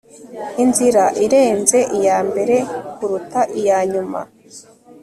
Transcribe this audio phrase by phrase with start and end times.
[0.63, 2.55] inzira irenze iyambere
[2.95, 4.19] kuruta iyanyuma